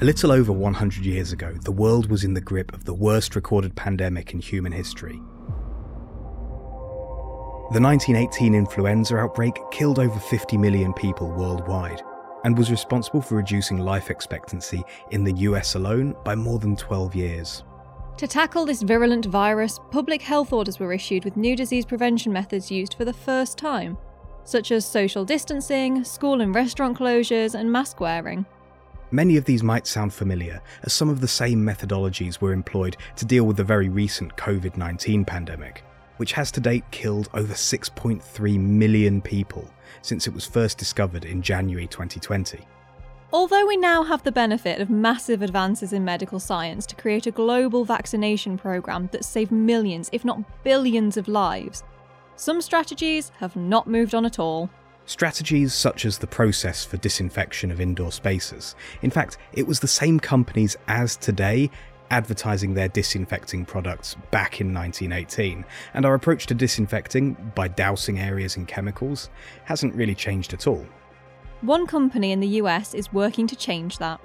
[0.00, 3.36] A little over 100 years ago, the world was in the grip of the worst
[3.36, 5.20] recorded pandemic in human history.
[7.72, 12.02] The 1918 influenza outbreak killed over 50 million people worldwide
[12.42, 17.14] and was responsible for reducing life expectancy in the US alone by more than 12
[17.14, 17.62] years.
[18.16, 22.68] To tackle this virulent virus, public health orders were issued with new disease prevention methods
[22.68, 23.96] used for the first time,
[24.42, 28.44] such as social distancing, school and restaurant closures, and mask wearing.
[29.14, 33.24] Many of these might sound familiar, as some of the same methodologies were employed to
[33.24, 35.84] deal with the very recent COVID 19 pandemic,
[36.16, 41.42] which has to date killed over 6.3 million people since it was first discovered in
[41.42, 42.66] January 2020.
[43.32, 47.30] Although we now have the benefit of massive advances in medical science to create a
[47.30, 51.84] global vaccination program that saved millions, if not billions, of lives,
[52.34, 54.68] some strategies have not moved on at all.
[55.06, 58.74] Strategies such as the process for disinfection of indoor spaces.
[59.02, 61.70] In fact, it was the same companies as today
[62.10, 65.64] advertising their disinfecting products back in 1918,
[65.94, 69.30] and our approach to disinfecting by dousing areas in chemicals
[69.64, 70.86] hasn't really changed at all.
[71.60, 74.20] One company in the US is working to change that.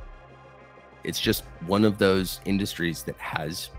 [1.03, 3.69] It's just one of those industries that has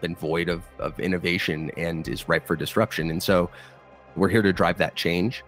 [0.00, 3.10] been void of, of innovation and is ripe for disruption.
[3.10, 3.50] And so
[4.16, 5.44] we're here to drive that change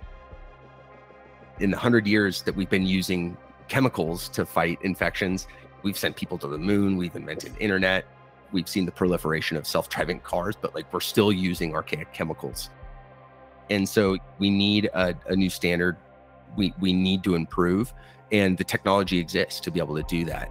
[1.60, 3.36] in the 100 years that we've been using
[3.68, 5.46] chemicals to fight infections,
[5.82, 8.04] we've sent people to the moon, we've invented internet,
[8.52, 12.70] we've seen the proliferation of self-driving cars, but like we're still using archaic chemicals.
[13.70, 15.96] And so we need a, a new standard.
[16.56, 17.94] We we need to improve,
[18.30, 20.50] and the technology exists to be able to do that.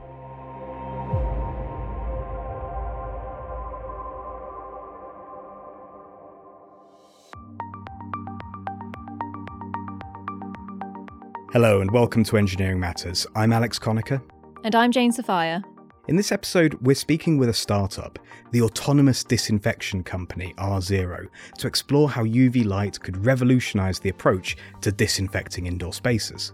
[11.53, 13.27] Hello and welcome to Engineering Matters.
[13.35, 14.21] I'm Alex Conacher.
[14.63, 15.61] And I'm Jane Sophia.
[16.07, 18.17] In this episode, we're speaking with a startup,
[18.51, 21.27] the autonomous disinfection company R0,
[21.57, 26.53] to explore how UV light could revolutionise the approach to disinfecting indoor spaces.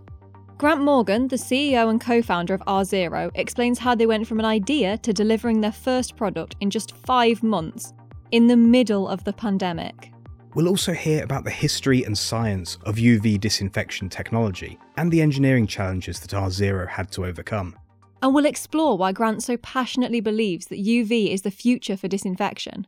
[0.58, 4.46] Grant Morgan, the CEO and co founder of R0, explains how they went from an
[4.46, 7.94] idea to delivering their first product in just five months,
[8.32, 10.12] in the middle of the pandemic.
[10.54, 15.68] We'll also hear about the history and science of UV disinfection technology and the engineering
[15.68, 17.78] challenges that R0 had to overcome.
[18.22, 22.88] And we'll explore why Grant so passionately believes that UV is the future for disinfection.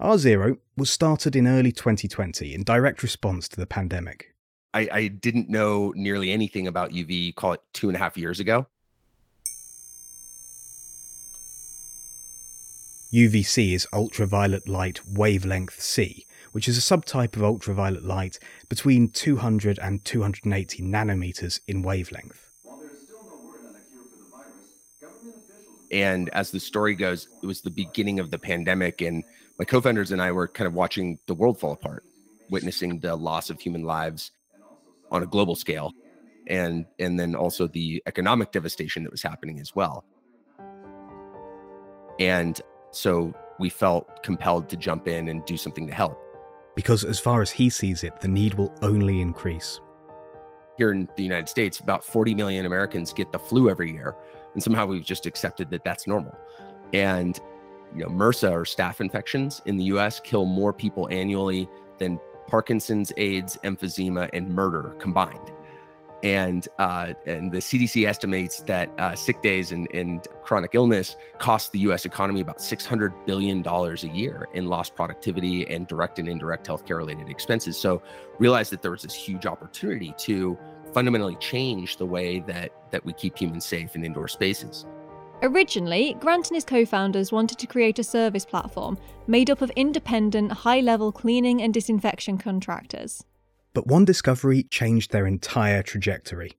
[0.00, 4.34] R0 was started in early 2020 in direct response to the pandemic.
[4.74, 8.40] I, I didn't know nearly anything about UV, call it two and a half years
[8.40, 8.66] ago.
[13.12, 16.25] UVC is ultraviolet light wavelength C,
[16.56, 18.38] which is a subtype of ultraviolet light
[18.70, 22.50] between 200 and 280 nanometers in wavelength.
[25.92, 29.22] And as the story goes, it was the beginning of the pandemic, and
[29.58, 32.04] my co founders and I were kind of watching the world fall apart,
[32.48, 34.30] witnessing the loss of human lives
[35.10, 35.92] on a global scale.
[36.46, 40.06] And, and then also the economic devastation that was happening as well.
[42.18, 42.58] And
[42.92, 46.22] so we felt compelled to jump in and do something to help
[46.76, 49.80] because as far as he sees it, the need will only increase.
[50.78, 54.14] Here in the United States, about 40 million Americans get the flu every year,
[54.54, 56.38] and somehow we've just accepted that that's normal.
[56.92, 57.40] And
[57.94, 63.12] you know, MRSA or staph infections in the US kill more people annually than Parkinson's,
[63.16, 65.50] AIDS, emphysema, and murder combined
[66.22, 71.72] and uh, and the CDC estimates that uh, sick days and, and chronic illness cost
[71.72, 72.04] the U.S.
[72.04, 76.66] economy about six hundred billion dollars a year in lost productivity and direct and indirect
[76.66, 77.76] healthcare related expenses.
[77.76, 78.02] So
[78.38, 80.58] realize that there was this huge opportunity to
[80.92, 84.86] fundamentally change the way that that we keep humans safe in indoor spaces.
[85.42, 88.96] Originally, Grant and his co founders wanted to create a service platform
[89.26, 93.22] made up of independent, high level cleaning and disinfection contractors.
[93.76, 96.52] But one discovery changed their entire trajectory.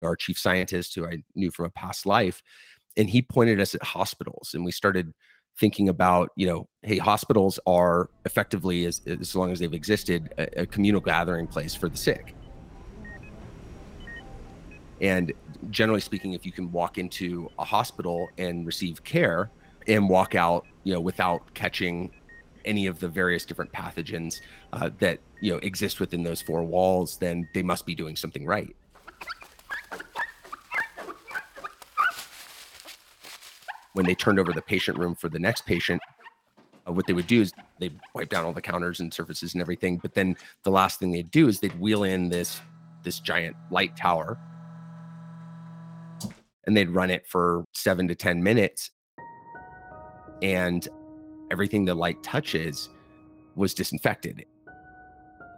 [0.00, 2.40] Our chief scientist, who I knew from a past life,
[2.96, 5.12] and he pointed us at hospitals, and we started
[5.58, 10.60] thinking about, you know, hey, hospitals are effectively, as, as long as they've existed, a,
[10.60, 12.36] a communal gathering place for the sick.
[15.00, 15.32] And
[15.70, 19.50] generally speaking, if you can walk into a hospital and receive care
[19.88, 22.12] and walk out, you know, without catching
[22.64, 24.42] any of the various different pathogens
[24.72, 28.46] uh, that you know exist within those four walls, then they must be doing something
[28.46, 28.74] right.
[33.92, 36.02] When they turned over the patient room for the next patient,
[36.86, 39.62] uh, what they would do is they wipe down all the counters and surfaces and
[39.62, 39.96] everything.
[39.96, 42.60] But then the last thing they'd do is they'd wheel in this
[43.02, 44.38] this giant light tower
[46.66, 48.90] and they'd run it for seven to 10 minutes.
[50.42, 50.86] And
[51.50, 52.88] everything the light touches
[53.54, 54.44] was disinfected.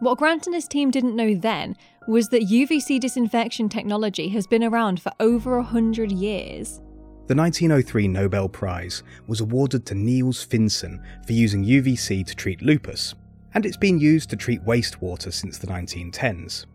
[0.01, 4.63] What Grant and his team didn't know then was that UVC disinfection technology has been
[4.63, 6.81] around for over 100 years.
[7.27, 13.17] The 1903 Nobel Prize was awarded to Niels Finsen for using UVC to treat lupus,
[13.55, 16.67] and it's been used to treat wastewater since the 1910s.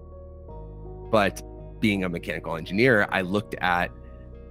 [1.11, 1.43] But
[1.85, 3.91] being a mechanical engineer, I looked at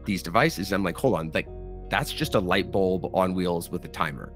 [0.06, 0.72] these devices.
[0.72, 1.48] I'm like, hold on, like
[1.90, 4.32] that's just a light bulb on wheels with a timer.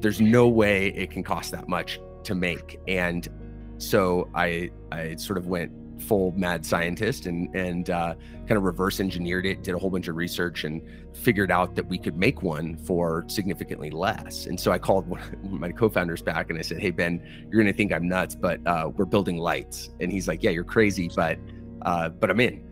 [0.00, 2.80] There's no way it can cost that much to make.
[2.88, 3.28] And
[3.78, 5.70] so I I sort of went
[6.02, 8.14] full mad scientist and and uh,
[8.48, 10.82] kind of reverse engineered it, did a whole bunch of research, and
[11.14, 14.46] figured out that we could make one for significantly less.
[14.46, 17.62] And so I called one of my co-founders back and I said, "Hey Ben, you're
[17.62, 21.08] gonna think I'm nuts, but uh, we're building lights." And he's like, "Yeah, you're crazy,
[21.14, 21.38] but
[21.82, 22.66] uh, but I'm in."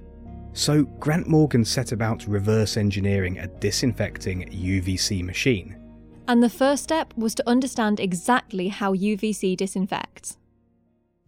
[0.53, 5.77] So Grant Morgan set about reverse engineering a disinfecting UVC machine.
[6.27, 10.37] And the first step was to understand exactly how UVC disinfects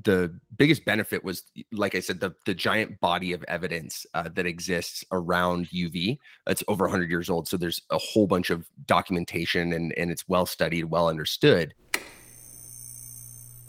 [0.05, 4.47] the biggest benefit was like i said the the giant body of evidence uh, that
[4.47, 9.73] exists around uv it's over 100 years old so there's a whole bunch of documentation
[9.73, 11.75] and and it's well studied well understood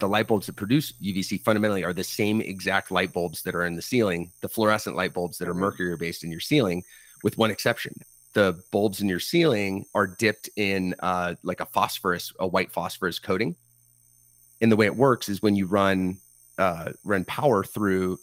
[0.02, 3.66] the light bulbs that produce uvc fundamentally are the same exact light bulbs that are
[3.66, 5.62] in the ceiling the fluorescent light bulbs that are mm-hmm.
[5.62, 6.84] mercury based in your ceiling
[7.24, 7.94] with one exception
[8.34, 13.20] the bulbs in your ceiling are dipped in uh, like a phosphorus a white phosphorus
[13.20, 13.56] coating
[14.62, 16.18] and the way it works is when you run
[16.58, 18.20] uh, run power through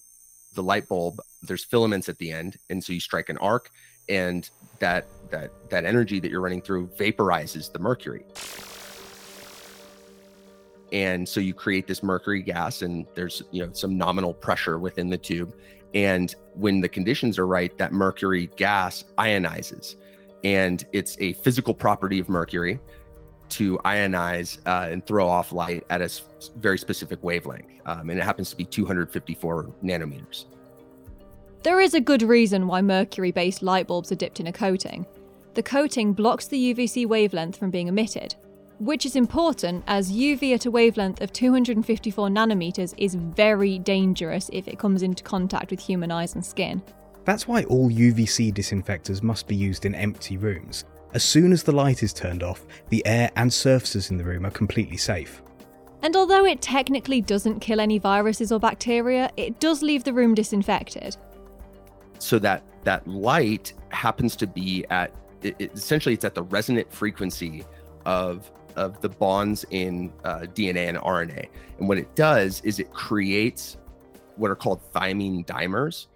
[0.54, 3.70] the light bulb, there's filaments at the end, and so you strike an arc,
[4.08, 4.48] and
[4.78, 8.24] that that that energy that you're running through vaporizes the mercury.
[10.92, 15.08] And so you create this mercury gas, and there's you know some nominal pressure within
[15.08, 15.54] the tube.
[15.94, 19.96] And when the conditions are right, that mercury gas ionizes.
[20.44, 22.78] And it's a physical property of mercury
[23.50, 26.10] to ionize uh, and throw off light at a
[26.56, 27.66] very specific wavelength.
[27.86, 30.44] Um, and it happens to be 254 nanometers.
[31.62, 35.06] There is a good reason why mercury based light bulbs are dipped in a coating.
[35.54, 38.36] The coating blocks the UVC wavelength from being emitted,
[38.78, 44.68] which is important as UV at a wavelength of 254 nanometers is very dangerous if
[44.68, 46.82] it comes into contact with human eyes and skin.
[47.24, 50.84] That's why all UVC disinfectors must be used in empty rooms,
[51.14, 54.44] as soon as the light is turned off, the air and surfaces in the room
[54.44, 55.42] are completely safe.
[56.02, 60.34] And although it technically doesn't kill any viruses or bacteria, it does leave the room
[60.34, 61.16] disinfected.
[62.18, 66.92] So that that light happens to be at it, it, essentially it's at the resonant
[66.92, 67.64] frequency
[68.04, 71.48] of of the bonds in uh, DNA and RNA.
[71.78, 73.76] And what it does is it creates
[74.36, 76.06] what are called thymine dimers.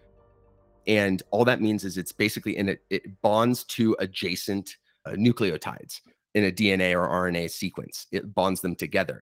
[0.87, 4.77] And all that means is it's basically in it, it bonds to adjacent
[5.07, 6.01] uh, nucleotides
[6.35, 8.07] in a DNA or RNA sequence.
[8.11, 9.23] It bonds them together.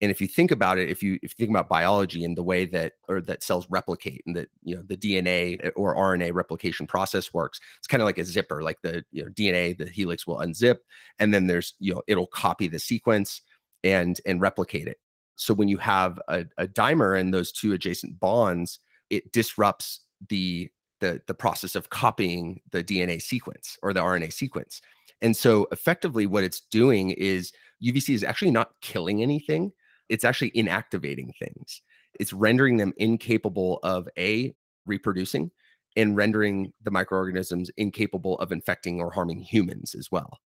[0.00, 2.42] And if you think about it, if you if you think about biology and the
[2.42, 6.32] way that or that cells replicate and that you know the DNA uh, or RNA
[6.34, 8.62] replication process works, it's kind of like a zipper.
[8.62, 10.78] Like the you know DNA, the helix will unzip,
[11.18, 13.42] and then there's you know it'll copy the sequence
[13.82, 14.98] and and replicate it.
[15.34, 18.80] So when you have a, a dimer and those two adjacent bonds,
[19.10, 20.70] it disrupts the
[21.00, 24.80] the the process of copying the DNA sequence or the RNA sequence.
[25.22, 29.72] And so effectively what it's doing is UVC is actually not killing anything.
[30.08, 31.82] It's actually inactivating things.
[32.18, 34.54] It's rendering them incapable of a
[34.86, 35.50] reproducing
[35.96, 40.38] and rendering the microorganisms incapable of infecting or harming humans as well.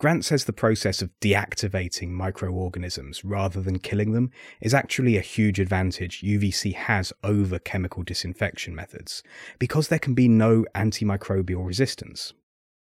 [0.00, 4.30] Grant says the process of deactivating microorganisms rather than killing them
[4.62, 9.22] is actually a huge advantage UVC has over chemical disinfection methods
[9.58, 12.32] because there can be no antimicrobial resistance.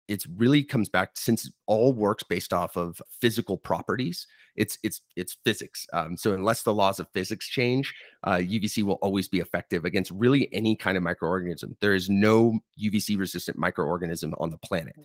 [0.08, 4.26] It really comes back since all works based off of physical properties.
[4.60, 5.88] It's it's it's physics.
[5.94, 7.94] Um, so unless the laws of physics change,
[8.26, 11.78] uh, UVC will always be effective against really any kind of microorganism.
[11.80, 14.96] There is no UVC resistant microorganism on the planet.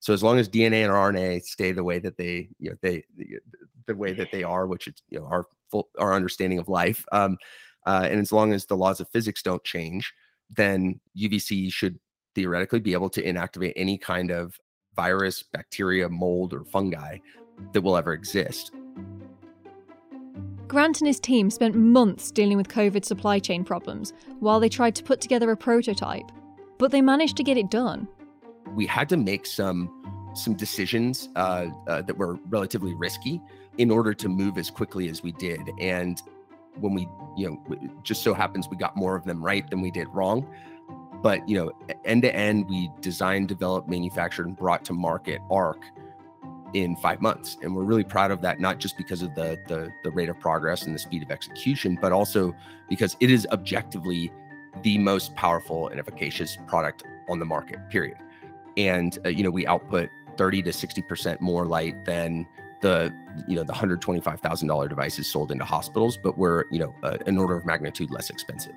[0.00, 3.02] So as long as DNA and RNA stay the way that they, you know, they
[3.16, 3.38] the,
[3.86, 7.02] the way that they are, which is you know our full our understanding of life,
[7.10, 7.38] um,
[7.86, 10.12] uh, and as long as the laws of physics don't change,
[10.50, 11.98] then UVC should
[12.34, 14.54] theoretically be able to inactivate any kind of
[14.94, 17.16] virus, bacteria, mold, or fungi
[17.72, 18.72] that will ever exist.
[20.66, 24.94] Grant and his team spent months dealing with COVID supply chain problems while they tried
[24.96, 26.30] to put together a prototype,
[26.78, 28.06] but they managed to get it done
[28.74, 29.94] we had to make some
[30.34, 33.40] some decisions uh, uh, that were relatively risky
[33.78, 35.60] in order to move as quickly as we did.
[35.80, 36.20] And
[36.78, 39.90] when we, you know, just so happens we got more of them right than we
[39.90, 40.46] did wrong.
[41.22, 41.72] But you know,
[42.04, 45.82] end to end, we designed, developed, manufactured, and brought to market ARC
[46.74, 48.60] in five months, and we're really proud of that.
[48.60, 51.98] Not just because of the the, the rate of progress and the speed of execution,
[52.00, 52.54] but also
[52.88, 54.32] because it is objectively
[54.82, 57.78] the most powerful and efficacious product on the market.
[57.90, 58.18] Period.
[58.76, 62.46] And uh, you know, we output 30 to 60 percent more light than
[62.80, 63.12] the
[63.46, 66.78] you know the hundred twenty five thousand dollar devices sold into hospitals, but we're you
[66.78, 68.74] know uh, an order of magnitude less expensive.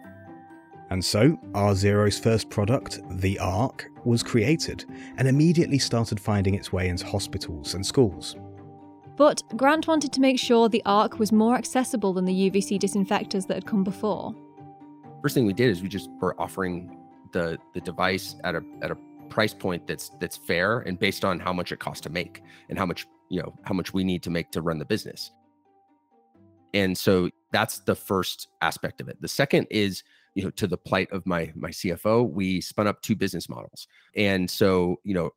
[0.92, 4.84] And so, R Zero's first product, the Arc, was created
[5.16, 8.36] and immediately started finding its way into hospitals and schools.
[9.16, 13.48] But Grant wanted to make sure the Arc was more accessible than the UVC disinfectors
[13.48, 14.36] that had come before.
[15.22, 16.98] First thing we did is we just were offering
[17.32, 18.98] the the device at a at a
[19.30, 22.78] price point that's that's fair and based on how much it costs to make and
[22.78, 25.32] how much you know how much we need to make to run the business.
[26.74, 29.22] And so that's the first aspect of it.
[29.22, 30.04] The second is
[30.36, 33.88] you know to the plight of my my cfo we spun up two business models.
[34.16, 35.32] And so you know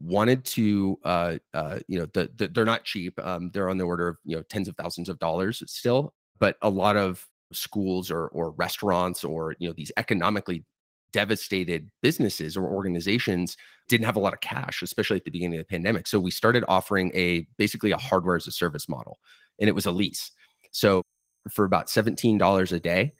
[0.00, 3.84] wanted to uh uh you know the, the they're not cheap um they're on the
[3.84, 8.10] order of you know tens of thousands of dollars still but a lot of schools
[8.10, 10.64] or or restaurants or you know these economically
[11.12, 13.56] devastated businesses or organizations
[13.88, 16.08] didn't have a lot of cash especially at the beginning of the pandemic.
[16.08, 19.18] So we started offering a basically a hardware as a service model
[19.60, 20.32] and it was a lease.
[20.72, 21.02] So
[21.50, 23.14] for about $17 a day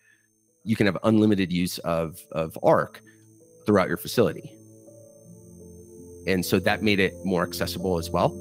[0.64, 3.02] you can have unlimited use of, of ARC
[3.66, 4.58] throughout your facility.
[6.26, 8.32] And so that made it more accessible as well.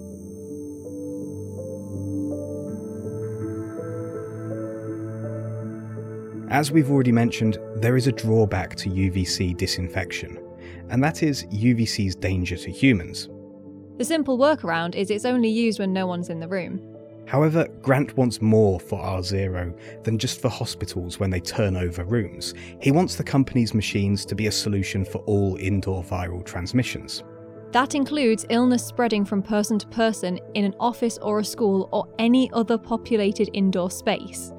[6.49, 10.37] As we've already mentioned, there is a drawback to UVC disinfection,
[10.89, 13.27] and that is UVC's danger to humans.
[13.97, 16.92] The simple workaround is it's only used when no one's in the room.
[17.25, 22.53] However, Grant wants more for R0 than just for hospitals when they turn over rooms.
[22.81, 27.23] He wants the company's machines to be a solution for all indoor viral transmissions.
[27.71, 32.07] That includes illness spreading from person to person in an office or a school or
[32.19, 34.53] any other populated indoor space.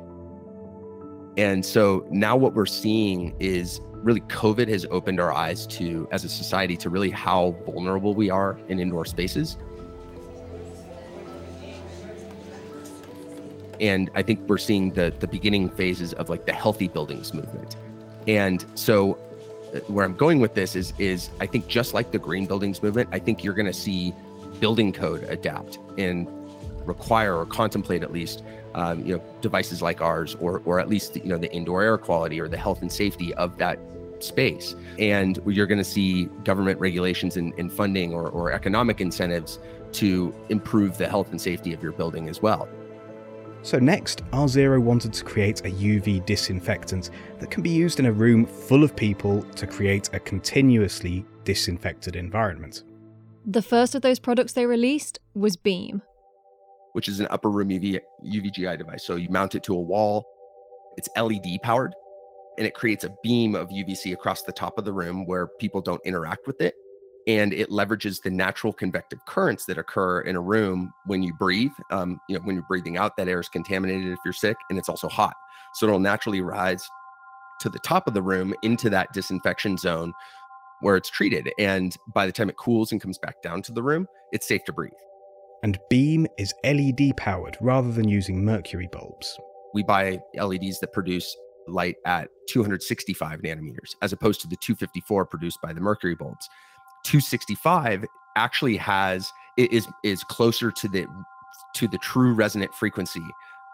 [1.37, 6.25] And so now what we're seeing is really COVID has opened our eyes to, as
[6.25, 9.59] a society, to really how vulnerable we are in indoor spaces.
[13.81, 17.77] And I think we're seeing the the beginning phases of like the healthy buildings movement.
[18.27, 19.19] And so
[19.75, 22.83] uh, where I'm going with this is is I think just like the green buildings
[22.83, 24.15] movement, I think you're going to see
[24.61, 26.29] building code adapt and
[26.87, 28.43] require or contemplate at least
[28.75, 31.99] um, you know devices like ours or or at least you know the indoor air
[31.99, 33.79] quality or the health and safety of that
[34.21, 39.59] space and you're going to see government regulations and, and funding or, or economic incentives
[39.93, 42.69] to improve the health and safety of your building as well
[43.65, 48.13] so next, R0 wanted to create a UV disinfectant that can be used in a
[48.13, 52.85] room full of people to create a continuously disinfected environment.
[53.47, 56.03] The first of those products they released was Beam,
[56.93, 59.03] which is an upper room UV, UVGI device.
[59.03, 60.27] So you mount it to a wall,
[60.99, 61.95] it's LED powered,
[62.59, 65.81] and it creates a beam of UVC across the top of the room where people
[65.81, 66.75] don't interact with it
[67.27, 71.73] and it leverages the natural convective currents that occur in a room when you breathe.
[71.91, 74.79] Um, you know, when you're breathing out, that air is contaminated if you're sick, and
[74.79, 75.35] it's also hot,
[75.75, 76.87] so it'll naturally rise
[77.61, 80.13] to the top of the room into that disinfection zone
[80.81, 81.51] where it's treated.
[81.59, 84.65] And by the time it cools and comes back down to the room, it's safe
[84.65, 84.93] to breathe.
[85.63, 89.39] And Beam is LED powered rather than using mercury bulbs.
[89.73, 91.35] We buy LEDs that produce
[91.67, 96.47] light at 265 nanometers as opposed to the 254 produced by the mercury bulbs.
[97.05, 98.05] 265
[98.37, 101.07] actually has is is closer to the
[101.75, 103.25] to the true resonant frequency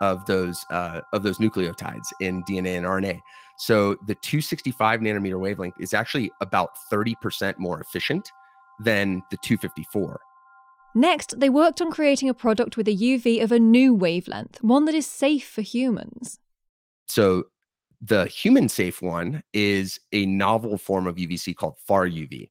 [0.01, 3.21] of those uh, of those nucleotides in DNA and RNA.
[3.59, 8.31] So the 265 nanometer wavelength is actually about 30% more efficient
[8.79, 10.19] than the 254.
[10.95, 14.87] Next, they worked on creating a product with a UV of a new wavelength, one
[14.87, 16.39] that is safe for humans.
[17.07, 17.45] So
[18.01, 22.49] the human safe one is a novel form of UVC called far UV.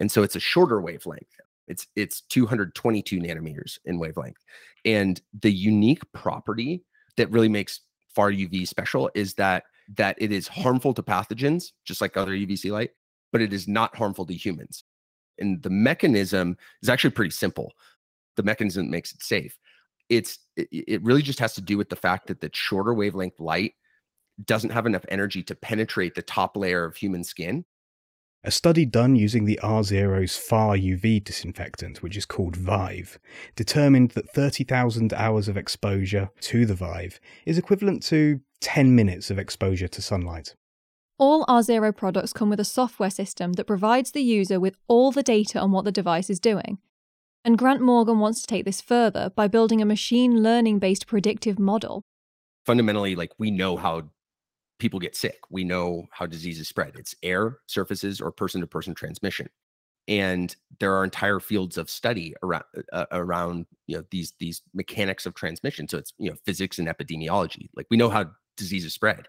[0.00, 1.40] And so it's a shorter wavelength.
[1.68, 4.42] It's it's 222 nanometers in wavelength.
[4.84, 6.82] And the unique property
[7.16, 7.80] that really makes
[8.14, 9.64] far UV special is that
[9.96, 12.90] that it is harmful to pathogens, just like other UVC light,
[13.32, 14.84] but it is not harmful to humans.
[15.38, 17.72] And the mechanism is actually pretty simple.
[18.36, 19.56] The mechanism that makes it safe.
[20.08, 23.38] It's it, it really just has to do with the fact that the shorter wavelength
[23.38, 23.74] light
[24.44, 27.64] doesn't have enough energy to penetrate the top layer of human skin
[28.42, 33.18] A study done using the R0's far UV disinfectant, which is called Vive,
[33.54, 39.38] determined that 30,000 hours of exposure to the Vive is equivalent to 10 minutes of
[39.38, 40.54] exposure to sunlight.
[41.18, 45.22] All R0 products come with a software system that provides the user with all the
[45.22, 46.78] data on what the device is doing.
[47.44, 51.58] And Grant Morgan wants to take this further by building a machine learning based predictive
[51.58, 52.00] model.
[52.64, 54.04] Fundamentally, like we know how
[54.80, 55.38] people get sick.
[55.50, 56.96] We know how diseases spread.
[56.96, 59.48] It's air, surfaces, or person to person transmission.
[60.08, 65.26] And there are entire fields of study around uh, around you know these these mechanics
[65.26, 65.86] of transmission.
[65.86, 67.68] So it's you know physics and epidemiology.
[67.76, 69.26] Like we know how diseases spread.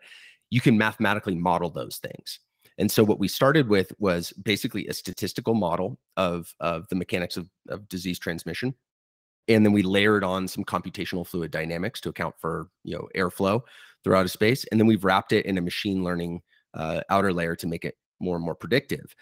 [0.49, 2.39] You can mathematically model those things.
[2.77, 7.37] And so what we started with was basically a statistical model of of the mechanics
[7.37, 8.73] of, of disease transmission.
[9.55, 13.61] And then we layered on some computational fluid dynamics to account for you know airflow
[14.03, 14.65] throughout a space.
[14.71, 16.41] And then we've wrapped it in a machine learning
[16.73, 19.15] uh, outer layer to make it more and more predictive.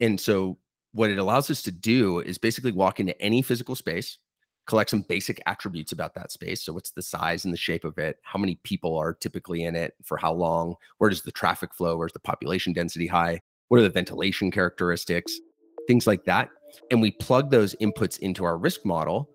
[0.00, 0.58] And so
[0.92, 4.18] what it allows us to do is basically walk into any physical space,
[4.66, 6.64] collect some basic attributes about that space.
[6.64, 8.18] So what's the size and the shape of it?
[8.22, 9.94] How many people are typically in it?
[10.04, 10.74] For how long?
[10.98, 11.96] Where does the traffic flow?
[11.96, 13.40] Where's the population density high?
[13.68, 15.38] What are the ventilation characteristics?
[15.86, 16.50] Things like that.
[16.90, 19.30] And we plug those inputs into our risk model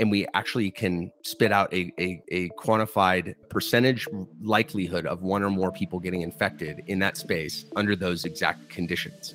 [0.00, 4.08] and we actually can spit out a, a, a, quantified percentage
[4.40, 9.34] likelihood of one or more people getting infected in that space under those exact conditions.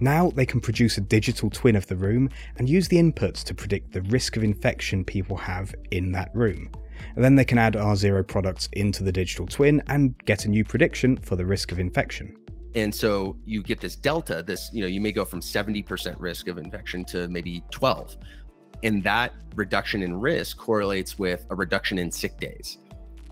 [0.00, 3.54] Now they can produce a digital twin of the room and use the inputs to
[3.54, 6.70] predict the risk of infection people have in that room.
[7.16, 10.64] And then they can add R0 products into the digital twin and get a new
[10.64, 12.36] prediction for the risk of infection.
[12.76, 16.46] And so you get this delta, this, you know, you may go from 70% risk
[16.46, 18.18] of infection to maybe 12.
[18.82, 22.76] And that reduction in risk correlates with a reduction in sick days.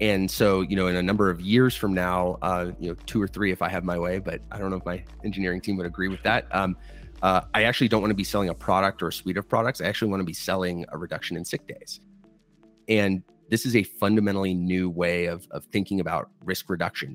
[0.01, 3.21] And so, you know, in a number of years from now, uh, you know, two
[3.21, 5.77] or three if I have my way, but I don't know if my engineering team
[5.77, 6.47] would agree with that.
[6.51, 6.75] Um,
[7.23, 9.83] uh, I actually don't want to be selling a product or a suite of products.
[9.83, 12.01] I actually want to be selling a reduction in sick days.
[12.89, 17.15] And this is a fundamentally new way of, of thinking about risk reduction.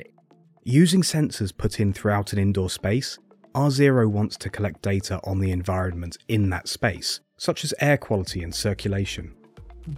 [0.65, 3.17] Using sensors put in throughout an indoor space,
[3.55, 8.43] R0 wants to collect data on the environment in that space, such as air quality
[8.43, 9.33] and circulation.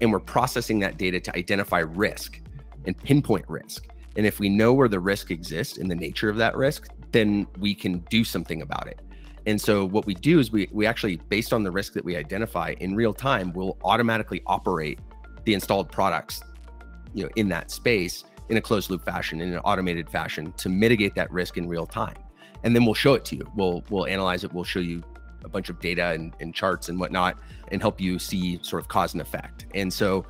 [0.02, 2.40] And we're processing that data to identify risk
[2.86, 3.88] and pinpoint risk.
[4.16, 7.48] And if we know where the risk exists and the nature of that risk, then
[7.60, 9.02] we can do something about it.
[9.48, 12.16] And so what we do is we we actually based on the risk that we
[12.16, 15.00] identify in real time, we'll automatically operate
[15.46, 16.44] the installed products,
[17.16, 20.70] you know, in that space in a closed loop fashion, in an automated fashion to
[20.70, 22.18] mitigate that risk in real time.
[22.64, 23.50] And then we'll show it to you.
[23.56, 24.54] We'll we'll analyze it.
[24.54, 25.02] We'll show you
[25.44, 27.38] a bunch of data and, and charts and whatnot
[27.72, 29.66] and help you see sort of cause and effect.
[29.74, 30.26] And so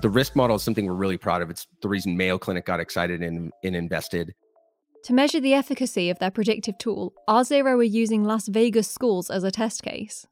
[0.00, 1.50] the risk model is something we're really proud of.
[1.50, 4.34] It's the reason Mayo Clinic got excited and, and invested.
[5.04, 9.42] To measure the efficacy of their predictive tool, R0 are using Las Vegas schools as
[9.42, 10.26] a test case.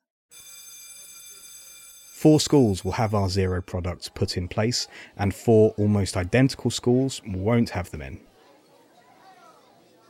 [2.17, 7.69] Four schools will have R0 products put in place, and four almost identical schools won't
[7.69, 8.21] have them in.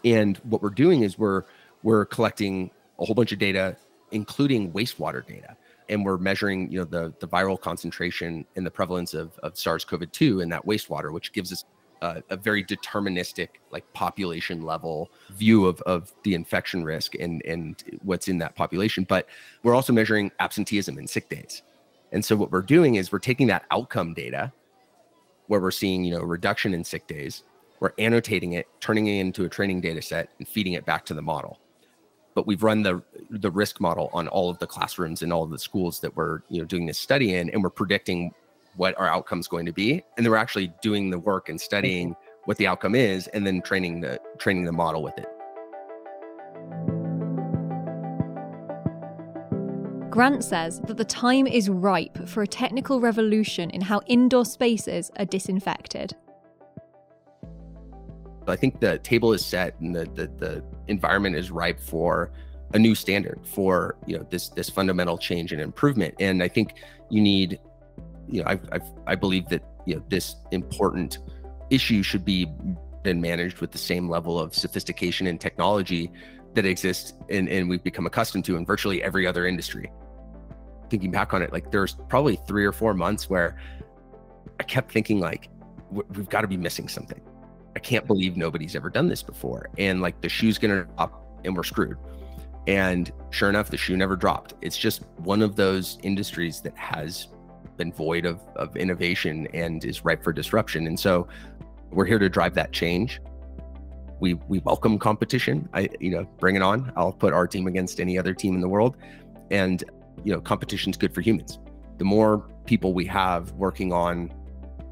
[0.05, 1.42] And what we're doing is we're
[1.83, 3.77] we're collecting a whole bunch of data,
[4.12, 5.57] including wastewater data,
[5.88, 10.45] and we're measuring you know the the viral concentration and the prevalence of, of SARS-CoV-2
[10.45, 11.64] in that wastewater, which gives us
[12.03, 17.83] a, a very deterministic like population level view of, of the infection risk and and
[18.03, 19.03] what's in that population.
[19.03, 19.27] But
[19.64, 21.64] we're also measuring absenteeism and sick days.
[22.12, 24.53] And so what we're doing is we're taking that outcome data
[25.49, 27.42] where we're seeing, you know, reduction in sick days,
[27.81, 31.14] we're annotating it, turning it into a training data set and feeding it back to
[31.14, 31.59] the model.
[32.35, 35.51] But we've run the the risk model on all of the classrooms and all of
[35.51, 38.33] the schools that we're, you know, doing this study in and we're predicting
[38.77, 40.03] what our outcome is going to be.
[40.16, 42.14] And then we're actually doing the work and studying
[42.45, 45.27] what the outcome is and then training the training the model with it.
[50.16, 55.11] Grant says that the time is ripe for a technical revolution in how indoor spaces
[55.18, 56.16] are disinfected.
[58.48, 62.31] I think the table is set and the, the, the environment is ripe for
[62.72, 66.14] a new standard for you know this this fundamental change and improvement.
[66.18, 66.76] And I think
[67.11, 67.61] you need,
[68.26, 71.18] you know, I I, I believe that you know this important
[71.68, 72.50] issue should be
[73.02, 76.11] been managed with the same level of sophistication and technology
[76.55, 79.90] that exists and, and we've become accustomed to in virtually every other industry
[80.90, 83.57] thinking back on it, like there's probably three or four months where
[84.61, 85.49] I kept thinking like,
[85.90, 87.20] we've got to be missing something.
[87.75, 89.68] I can't believe nobody's ever done this before.
[89.79, 91.99] And like the shoe's gonna drop and we're screwed.
[92.66, 94.55] And sure enough, the shoe never dropped.
[94.62, 97.29] It's just one of those industries that has
[97.77, 100.87] been void of, of innovation and is ripe for disruption.
[100.87, 101.29] And so
[101.90, 103.20] we're here to drive that change.
[104.20, 105.68] we we welcome competition.
[105.75, 106.92] I you know bring it on.
[106.96, 108.96] I'll put our team against any other team in the world,
[109.51, 109.85] and
[110.24, 111.59] you know competition's good for humans.
[111.98, 114.33] The more people we have working on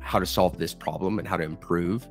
[0.01, 2.09] how to solve this problem and how to improve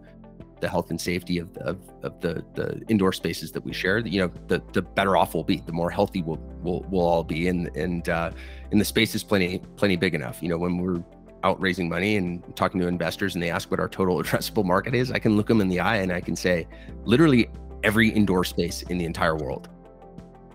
[0.63, 4.21] the health and safety of, of, of the, the indoor spaces that we share, you
[4.21, 7.49] know, the, the better off we'll be, the more healthy we'll, we'll, we'll all be.
[7.49, 8.31] And, and, uh,
[8.71, 10.41] and the space is plenty, plenty big enough.
[10.41, 11.03] You know, when we're
[11.43, 14.95] out raising money and talking to investors and they ask what our total addressable market
[14.95, 16.65] is, I can look them in the eye and I can say
[17.03, 17.49] literally
[17.83, 19.67] every indoor space in the entire world.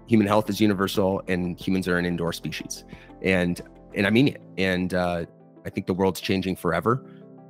[0.09, 2.85] Human health is universal and humans are an indoor species.
[3.23, 3.61] And
[3.95, 4.43] and I mean it.
[4.57, 5.27] And uh,
[5.67, 7.05] I think the world's changing forever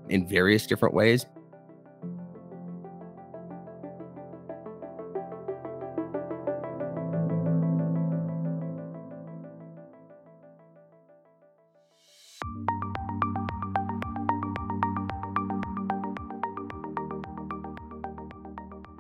[0.09, 1.27] in various different ways.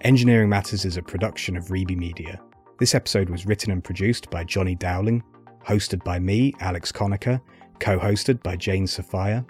[0.02, 2.40] Engineering Matters is a production of Reby Media.
[2.78, 5.24] This episode was written and produced by Johnny Dowling,
[5.66, 7.40] hosted by me, Alex Conacher,
[7.80, 9.44] co hosted by Jane Sophia,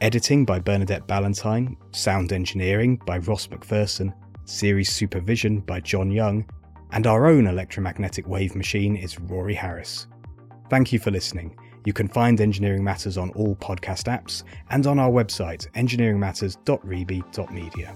[0.00, 4.12] editing by Bernadette Ballantyne, sound engineering by Ross McPherson,
[4.46, 6.44] series supervision by John Young,
[6.90, 10.08] and our own electromagnetic wave machine is Rory Harris.
[10.68, 11.56] Thank you for listening.
[11.84, 17.94] You can find Engineering Matters on all podcast apps and on our website, engineeringmatters.reby.media.